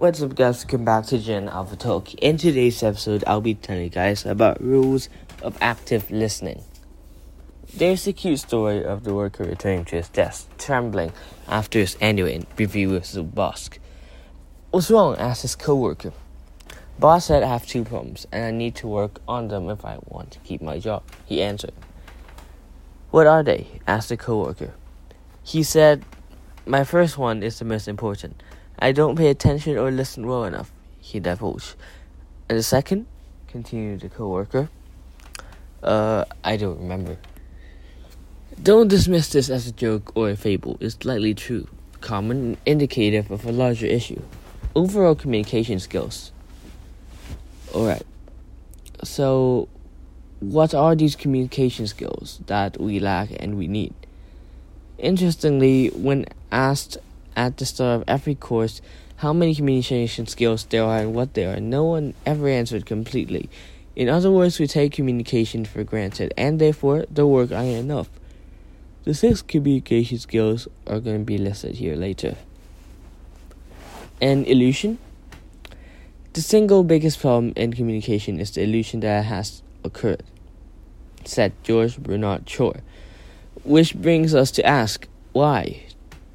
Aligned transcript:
What's 0.00 0.22
up, 0.22 0.34
guys? 0.34 0.64
Welcome 0.64 0.86
back 0.86 1.04
to 1.08 1.18
Gen 1.18 1.46
Alpha 1.50 1.76
Talk. 1.76 2.14
In 2.14 2.38
today's 2.38 2.82
episode, 2.82 3.22
I'll 3.26 3.42
be 3.42 3.54
telling 3.54 3.82
you 3.82 3.90
guys 3.90 4.24
about 4.24 4.58
rules 4.58 5.10
of 5.42 5.58
active 5.60 6.10
listening. 6.10 6.64
There's 7.74 8.06
a 8.06 8.14
cute 8.14 8.38
story 8.38 8.82
of 8.82 9.04
the 9.04 9.12
worker 9.12 9.44
returning 9.44 9.84
to 9.84 9.96
his 9.96 10.08
desk, 10.08 10.48
trembling 10.56 11.12
after 11.46 11.80
his 11.80 11.98
annual 12.00 12.46
review 12.56 12.88
with 12.88 13.12
the 13.12 13.22
boss. 13.22 13.68
What's 14.70 14.90
wrong? 14.90 15.16
asked 15.18 15.42
his 15.42 15.54
coworker. 15.54 16.14
Boss 16.98 17.26
said 17.26 17.42
I 17.42 17.48
have 17.48 17.66
two 17.66 17.84
problems, 17.84 18.26
and 18.32 18.42
I 18.42 18.50
need 18.52 18.76
to 18.76 18.88
work 18.88 19.20
on 19.28 19.48
them 19.48 19.68
if 19.68 19.84
I 19.84 19.98
want 20.06 20.30
to 20.30 20.38
keep 20.38 20.62
my 20.62 20.78
job. 20.78 21.02
He 21.26 21.42
answered. 21.42 21.74
What 23.10 23.26
are 23.26 23.42
they? 23.42 23.66
asked 23.86 24.08
the 24.08 24.16
coworker. 24.16 24.72
He 25.42 25.62
said, 25.62 26.06
My 26.64 26.84
first 26.84 27.18
one 27.18 27.42
is 27.42 27.58
the 27.58 27.66
most 27.66 27.86
important. 27.86 28.42
I 28.80 28.92
don't 28.92 29.16
pay 29.16 29.28
attention 29.28 29.76
or 29.76 29.90
listen 29.90 30.26
well 30.26 30.44
enough, 30.44 30.72
he 31.00 31.20
divulged. 31.20 31.74
And 32.48 32.58
the 32.58 32.62
second, 32.62 33.06
continued 33.46 34.00
the 34.00 34.08
coworker, 34.08 34.70
uh, 35.82 36.24
I 36.42 36.56
don't 36.56 36.78
remember. 36.78 37.18
Don't 38.62 38.88
dismiss 38.88 39.30
this 39.30 39.48
as 39.48 39.66
a 39.66 39.72
joke 39.72 40.12
or 40.14 40.30
a 40.30 40.36
fable. 40.36 40.76
It's 40.80 41.04
likely 41.04 41.34
true, 41.34 41.68
common, 42.00 42.56
indicative 42.66 43.30
of 43.30 43.44
a 43.44 43.52
larger 43.52 43.86
issue. 43.86 44.20
Overall 44.74 45.14
communication 45.14 45.78
skills. 45.78 46.32
Alright. 47.74 48.06
So, 49.02 49.68
what 50.40 50.74
are 50.74 50.94
these 50.94 51.16
communication 51.16 51.86
skills 51.86 52.40
that 52.46 52.80
we 52.80 52.98
lack 52.98 53.30
and 53.38 53.56
we 53.56 53.66
need? 53.66 53.94
Interestingly, 54.98 55.88
when 55.88 56.26
asked 56.52 56.98
at 57.36 57.56
the 57.56 57.66
start 57.66 58.02
of 58.02 58.04
every 58.08 58.34
course 58.34 58.80
how 59.20 59.34
many 59.34 59.54
communication 59.54 60.26
skills 60.26 60.64
there 60.64 60.82
are 60.82 60.96
and 60.96 61.12
what 61.14 61.34
they 61.34 61.44
are, 61.44 61.60
no 61.60 61.84
one 61.84 62.14
ever 62.24 62.48
answered 62.48 62.86
completely. 62.86 63.50
In 63.94 64.08
other 64.08 64.30
words, 64.30 64.58
we 64.58 64.66
take 64.66 64.92
communication 64.92 65.66
for 65.66 65.84
granted, 65.84 66.32
and 66.38 66.58
therefore 66.58 67.04
the 67.10 67.26
work 67.26 67.52
aren't 67.52 67.76
enough. 67.76 68.08
The 69.04 69.12
six 69.12 69.42
communication 69.42 70.16
skills 70.18 70.68
are 70.86 71.00
going 71.00 71.18
to 71.18 71.24
be 71.24 71.36
listed 71.36 71.74
here 71.76 71.96
later. 71.96 72.36
An 74.22 74.46
illusion. 74.46 74.98
The 76.32 76.40
single 76.40 76.82
biggest 76.82 77.20
problem 77.20 77.52
in 77.56 77.74
communication 77.74 78.40
is 78.40 78.52
the 78.52 78.62
illusion 78.62 79.00
that 79.00 79.26
has 79.26 79.62
occurred, 79.84 80.22
said 81.26 81.52
George 81.62 81.98
Bernard 81.98 82.48
Shaw. 82.48 82.72
Which 83.64 83.94
brings 83.94 84.34
us 84.34 84.50
to 84.52 84.64
ask, 84.64 85.06
why? 85.32 85.82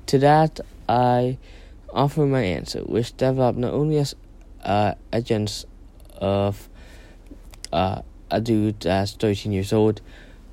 To 0.06 0.20
that, 0.20 0.60
I 0.88 1.38
offer 1.92 2.26
my 2.26 2.42
answer, 2.42 2.82
which 2.82 3.16
developed 3.18 3.58
not 3.58 3.74
only 3.74 3.98
as 3.98 4.16
uh, 4.64 4.96
agents 5.14 5.66
of 6.18 6.70
uh, 7.72 8.02
a 8.32 8.42
dude 8.42 8.80
that's 8.82 9.14
13 9.14 9.52
years 9.52 9.74
old, 9.74 10.02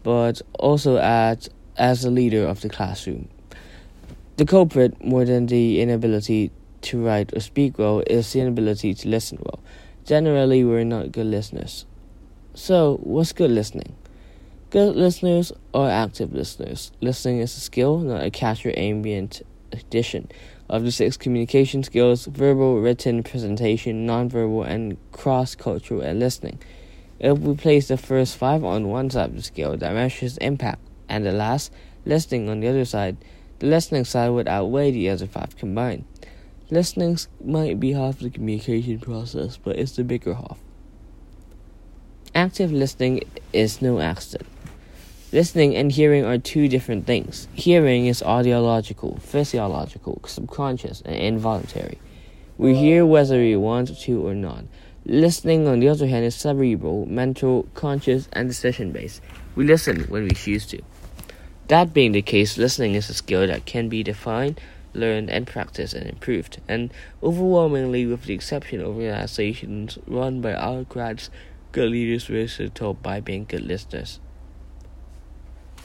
but 0.02 0.42
also 0.58 0.96
as, 0.98 1.48
as 1.76 2.04
a 2.04 2.10
leader 2.10 2.46
of 2.46 2.60
the 2.60 2.68
classroom. 2.68 3.28
The 4.36 4.46
culprit, 4.46 5.04
more 5.04 5.24
than 5.24 5.46
the 5.46 5.80
inability 5.80 6.50
to 6.82 7.04
write 7.04 7.34
or 7.36 7.40
speak 7.40 7.78
well, 7.78 8.02
is 8.06 8.32
the 8.32 8.40
inability 8.40 8.94
to 8.94 9.08
listen 9.08 9.38
well. 9.40 9.60
Generally, 10.04 10.64
we're 10.64 10.84
not 10.84 11.12
good 11.12 11.26
listeners. 11.26 11.86
So, 12.54 12.98
what's 13.02 13.32
good 13.32 13.50
listening? 13.50 13.94
Good 14.70 14.96
listeners 14.96 15.52
are 15.74 15.88
active 15.88 16.32
listeners. 16.32 16.92
Listening 17.00 17.38
is 17.38 17.56
a 17.56 17.60
skill, 17.60 17.98
not 17.98 18.24
a 18.24 18.30
casual 18.30 18.72
ambient 18.76 19.42
addition 19.72 20.30
of 20.68 20.84
the 20.84 20.92
six 20.92 21.16
communication 21.16 21.82
skills 21.82 22.26
verbal, 22.26 22.80
written, 22.80 23.22
presentation, 23.22 24.06
nonverbal, 24.06 24.66
and 24.66 24.96
cross 25.12 25.54
cultural 25.54 26.00
listening. 26.12 26.58
If 27.18 27.38
we 27.38 27.54
place 27.54 27.88
the 27.88 27.96
first 27.96 28.36
five 28.36 28.64
on 28.64 28.88
one 28.88 29.10
side 29.10 29.30
of 29.30 29.36
the 29.36 29.42
scale, 29.42 29.76
that 29.76 29.94
measures 29.94 30.38
impact, 30.38 30.80
and 31.08 31.24
the 31.24 31.32
last, 31.32 31.72
listening, 32.04 32.48
on 32.48 32.60
the 32.60 32.68
other 32.68 32.84
side, 32.84 33.16
the 33.58 33.66
listening 33.66 34.04
side 34.04 34.30
would 34.30 34.48
outweigh 34.48 34.90
the 34.90 35.08
other 35.08 35.26
five 35.26 35.56
combined. 35.56 36.04
Listening 36.70 37.18
might 37.44 37.78
be 37.78 37.92
half 37.92 38.18
the 38.18 38.30
communication 38.30 38.98
process, 38.98 39.56
but 39.56 39.76
it's 39.76 39.92
the 39.92 40.04
bigger 40.04 40.34
half. 40.34 40.58
Active 42.34 42.72
listening 42.72 43.20
is 43.52 43.82
no 43.82 44.00
accident. 44.00 44.48
Listening 45.34 45.74
and 45.74 45.90
hearing 45.90 46.26
are 46.26 46.36
two 46.36 46.68
different 46.68 47.06
things. 47.06 47.48
Hearing 47.54 48.04
is 48.04 48.20
audiological, 48.20 49.18
physiological, 49.18 50.20
subconscious, 50.26 51.00
and 51.06 51.16
involuntary. 51.16 51.98
We 52.58 52.74
hear 52.74 53.06
whether 53.06 53.38
we 53.38 53.56
want 53.56 53.98
to 53.98 54.26
or 54.26 54.34
not. 54.34 54.64
Listening, 55.06 55.66
on 55.66 55.80
the 55.80 55.88
other 55.88 56.06
hand, 56.06 56.26
is 56.26 56.34
cerebral, 56.34 57.06
mental, 57.06 57.66
conscious, 57.72 58.28
and 58.34 58.46
decision 58.46 58.92
based. 58.92 59.22
We 59.54 59.64
listen 59.64 60.02
when 60.10 60.24
we 60.24 60.32
choose 60.32 60.66
to. 60.66 60.82
That 61.68 61.94
being 61.94 62.12
the 62.12 62.20
case, 62.20 62.58
listening 62.58 62.94
is 62.94 63.08
a 63.08 63.14
skill 63.14 63.46
that 63.46 63.64
can 63.64 63.88
be 63.88 64.02
defined, 64.02 64.60
learned, 64.92 65.30
and 65.30 65.46
practiced 65.46 65.94
and 65.94 66.06
improved. 66.06 66.60
And 66.68 66.92
overwhelmingly, 67.22 68.04
with 68.04 68.24
the 68.24 68.34
exception 68.34 68.82
of 68.82 68.88
organizations 68.88 69.96
run 70.06 70.42
by 70.42 70.52
our 70.52 70.80
autocrats, 70.80 71.30
good 71.72 71.90
leaders 71.90 72.28
were 72.28 72.68
told 72.68 73.02
by 73.02 73.20
being 73.20 73.46
good 73.46 73.62
listeners. 73.62 74.20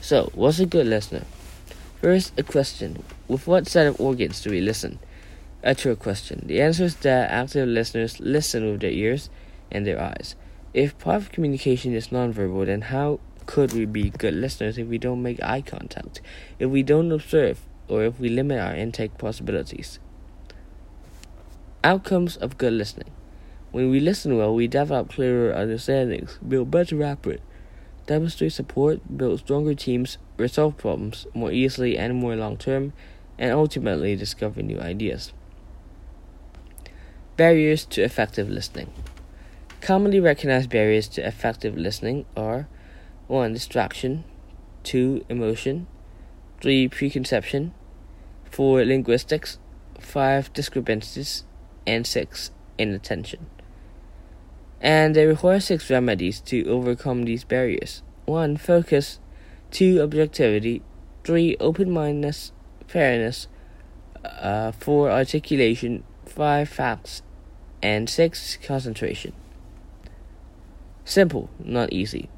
So, 0.07 0.31
what's 0.35 0.57
a 0.59 0.65
good 0.65 0.87
listener? 0.87 1.25
First, 2.01 2.31
a 2.39 2.43
question. 2.43 3.03
With 3.27 3.45
what 3.45 3.67
set 3.67 3.87
of 3.87 3.99
organs 3.99 4.39
do 4.41 4.51
we 4.51 4.61
listen? 4.61 4.99
A 5.63 5.75
true 5.75 5.97
question. 5.97 6.43
The 6.45 6.61
answer 6.61 6.85
is 6.85 6.95
that 7.03 7.29
active 7.29 7.67
listeners 7.67 8.17
listen 8.21 8.71
with 8.71 8.79
their 8.79 8.89
ears 8.89 9.29
and 9.69 9.85
their 9.85 10.01
eyes. 10.01 10.37
If 10.73 10.97
part 10.97 11.17
of 11.17 11.31
communication 11.33 11.93
is 11.93 12.07
nonverbal, 12.07 12.67
then 12.67 12.83
how 12.83 13.19
could 13.47 13.73
we 13.73 13.83
be 13.83 14.09
good 14.11 14.33
listeners 14.33 14.77
if 14.77 14.87
we 14.87 14.97
don't 14.97 15.21
make 15.21 15.43
eye 15.43 15.59
contact, 15.59 16.21
if 16.57 16.69
we 16.69 16.83
don't 16.83 17.11
observe, 17.11 17.59
or 17.89 18.05
if 18.05 18.17
we 18.17 18.29
limit 18.29 18.61
our 18.61 18.73
intake 18.73 19.17
possibilities? 19.17 19.99
Outcomes 21.83 22.37
of 22.37 22.57
good 22.57 22.71
listening. 22.71 23.11
When 23.73 23.91
we 23.91 23.99
listen 23.99 24.37
well, 24.37 24.55
we 24.55 24.69
develop 24.69 25.09
clearer 25.09 25.53
understandings, 25.53 26.39
build 26.47 26.71
better 26.71 26.95
rapport, 26.95 27.39
demonstrate 28.07 28.53
support, 28.53 29.17
build 29.17 29.39
stronger 29.39 29.75
teams, 29.75 30.17
resolve 30.37 30.77
problems 30.77 31.27
more 31.33 31.51
easily 31.51 31.97
and 31.97 32.15
more 32.15 32.35
long 32.35 32.57
term, 32.57 32.93
and 33.37 33.51
ultimately 33.51 34.15
discover 34.15 34.63
new 34.63 34.79
ideas. 34.79 35.33
Barriers 37.35 37.85
to 37.85 38.01
effective 38.01 38.49
listening. 38.49 38.91
Commonly 39.81 40.19
recognized 40.19 40.71
barriers 40.71 41.07
to 41.09 41.27
effective 41.27 41.77
listening 41.77 42.25
are 42.35 42.67
1. 43.27 43.53
Distraction, 43.53 44.23
2. 44.83 45.25
Emotion, 45.29 45.85
3. 46.61 46.87
Preconception, 46.87 47.73
4. 48.49 48.85
Linguistics, 48.85 49.59
5. 49.99 50.51
Discrepancies, 50.53 51.43
and 51.85 52.07
6. 52.07 52.51
Inattention 52.79 53.47
and 54.81 55.15
they 55.15 55.25
require 55.25 55.59
six 55.59 55.89
remedies 55.89 56.39
to 56.41 56.67
overcome 56.67 57.23
these 57.23 57.43
barriers. 57.43 58.03
1. 58.25 58.57
Focus. 58.57 59.19
2. 59.71 60.01
Objectivity. 60.01 60.81
3. 61.23 61.57
Open 61.59 61.91
mindedness, 61.91 62.51
fairness. 62.87 63.47
Uh, 64.23 64.71
4. 64.71 65.11
Articulation. 65.11 66.03
5. 66.25 66.69
Facts. 66.69 67.21
And 67.81 68.09
6. 68.09 68.57
Concentration. 68.63 69.33
Simple, 71.05 71.49
not 71.63 71.93
easy. 71.93 72.29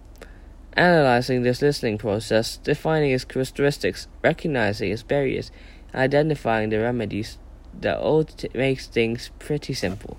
Analyzing 0.73 1.41
this 1.41 1.61
listening 1.61 1.97
process, 1.97 2.57
defining 2.57 3.11
its 3.11 3.25
characteristics, 3.25 4.07
recognizing 4.23 4.91
its 4.91 5.01
barriers, 5.01 5.51
identifying 5.95 6.69
the 6.69 6.79
remedies, 6.79 7.39
that 7.73 7.97
all 7.97 8.23
t- 8.23 8.47
makes 8.53 8.85
things 8.85 9.31
pretty 9.39 9.73
simple. 9.73 10.17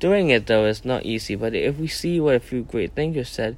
Doing 0.00 0.30
it, 0.30 0.46
though, 0.46 0.64
is 0.64 0.84
not 0.84 1.04
easy, 1.04 1.34
but 1.34 1.54
if 1.54 1.76
we 1.76 1.88
see 1.88 2.20
what 2.20 2.36
a 2.36 2.40
few 2.40 2.62
great 2.62 2.92
thinkers 2.92 3.28
said, 3.28 3.56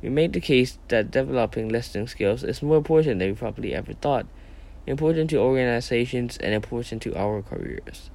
we 0.00 0.08
made 0.08 0.32
the 0.32 0.40
case 0.40 0.78
that 0.88 1.10
developing 1.10 1.68
listening 1.68 2.06
skills 2.06 2.44
is 2.44 2.62
more 2.62 2.76
important 2.76 3.18
than 3.18 3.30
we 3.30 3.34
probably 3.34 3.74
ever 3.74 3.92
thought, 3.94 4.26
important 4.86 5.30
to 5.30 5.38
organizations 5.38 6.36
and 6.36 6.54
important 6.54 7.02
to 7.02 7.16
our 7.16 7.42
careers. 7.42 8.10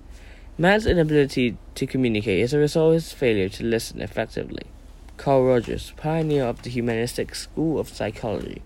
Man's 0.58 0.88
inability 0.88 1.58
to 1.76 1.86
communicate 1.86 2.40
is 2.40 2.54
a 2.54 2.58
result 2.58 2.90
of 2.90 2.94
his 2.96 3.14
failure 3.14 3.50
to 3.50 3.64
listen 3.64 4.02
effectively. 4.02 4.64
Carl 5.18 5.46
Rogers, 5.46 5.94
pioneer 5.98 6.46
of 6.46 6.62
the 6.62 6.70
humanistic 6.70 7.36
school 7.36 7.80
of 7.80 7.90
psychology. 7.90 8.62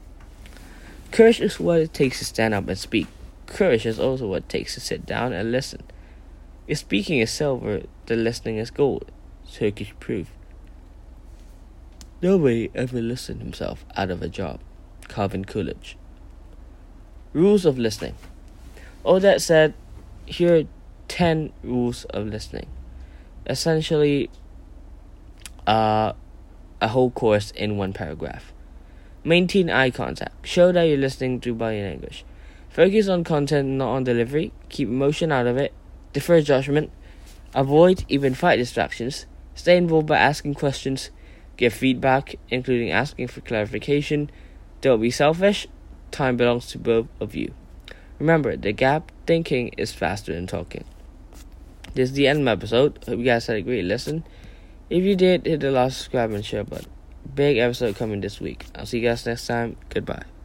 Courage 1.12 1.42
is 1.42 1.60
what 1.60 1.80
it 1.80 1.94
takes 1.94 2.20
to 2.20 2.26
stand 2.26 2.54
up 2.54 2.68
and 2.68 2.78
speak. 2.78 3.08
Courage 3.46 3.86
is 3.86 4.00
also 4.00 4.28
what 4.28 4.44
it 4.44 4.50
takes 4.50 4.76
to 4.76 4.80
sit 4.80 5.06
down 5.06 5.34
and 5.34 5.52
listen. 5.52 5.84
If 6.68 6.78
speaking 6.78 7.20
is 7.20 7.32
silver, 7.32 7.82
the 8.12 8.18
listening 8.18 8.58
is 8.58 8.70
gold. 8.72 9.10
Turkish 9.54 9.94
proof. 10.02 10.32
Nobody 12.22 12.70
ever 12.76 13.02
listened 13.02 13.42
himself 13.42 13.86
out 13.96 14.12
of 14.12 14.22
a 14.22 14.28
job. 14.28 14.60
Calvin 15.08 15.46
Coolidge. 15.46 15.98
Rules 17.32 17.66
of 17.66 17.80
listening. 17.80 18.16
All 19.06 19.22
that 19.22 19.42
said, 19.42 19.74
here 20.26 20.58
are 20.58 20.64
10 21.08 21.54
rules 21.64 22.04
of 22.06 22.28
listening. 22.28 22.68
essentially 23.48 24.30
uh, 25.66 26.12
a 26.82 26.88
whole 26.90 27.12
course 27.12 27.52
in 27.52 27.78
one 27.78 27.94
paragraph. 27.94 28.52
Maintain 29.24 29.70
eye 29.70 29.90
contact. 29.90 30.46
Show 30.46 30.74
that 30.74 30.84
you're 30.84 30.98
listening 30.98 31.40
to 31.42 31.54
body 31.56 31.82
language. 31.82 32.26
Focus 32.68 33.08
on 33.08 33.24
content, 33.24 33.70
not 33.70 33.90
on 33.96 34.04
delivery. 34.04 34.52
Keep 34.68 34.90
emotion 34.90 35.32
out 35.32 35.48
of 35.48 35.56
it. 35.56 35.72
Defer 36.12 36.42
judgment. 36.42 36.92
Avoid, 37.54 38.06
even 38.08 38.34
fight 38.34 38.58
distractions. 38.58 39.26
Stay 39.56 39.78
involved 39.78 40.08
by 40.08 40.18
asking 40.18 40.54
questions. 40.54 41.10
Give 41.58 41.74
feedback, 41.74 42.36
including 42.50 42.92
asking 42.92 43.28
for 43.28 43.42
clarification. 43.42 44.32
Don't 44.80 45.02
be 45.02 45.12
selfish. 45.12 45.68
Time 46.12 46.38
belongs 46.38 46.68
to 46.68 46.80
both 46.80 47.08
of 47.20 47.36
you. 47.36 47.54
Remember, 48.20 48.56
the 48.56 48.72
gap 48.72 49.12
thinking 49.26 49.70
is 49.78 49.92
faster 49.92 50.34
than 50.34 50.48
talking. 50.48 50.86
This 51.94 52.10
is 52.10 52.16
the 52.16 52.28
end 52.28 52.40
of 52.40 52.46
my 52.46 52.52
episode. 52.52 53.04
Hope 53.06 53.20
you 53.20 53.26
guys 53.26 53.48
had 53.48 53.58
a 53.58 53.62
great 53.62 53.86
listen. 53.86 54.24
If 54.90 55.04
you 55.04 55.16
did, 55.16 55.46
hit 55.46 55.60
the 55.60 55.72
like, 55.72 55.92
subscribe, 55.92 56.32
and 56.32 56.46
share 56.46 56.64
button. 56.64 56.90
Big 57.34 57.58
episode 57.58 57.96
coming 57.96 58.22
this 58.22 58.40
week. 58.40 58.66
I'll 58.76 58.86
see 58.86 59.00
you 59.00 59.08
guys 59.10 59.26
next 59.26 59.48
time. 59.48 59.78
Goodbye. 59.90 60.41